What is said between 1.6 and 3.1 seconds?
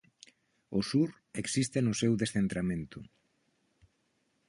no seu descentramento.